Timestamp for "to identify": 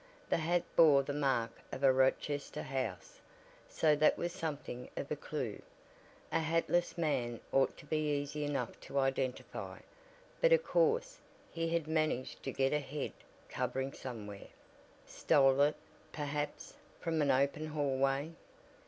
8.79-9.77